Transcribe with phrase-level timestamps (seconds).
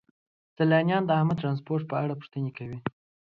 [0.55, 2.79] سیلانیان د عامه ترانسپورت په اړه پوښتنې کوي.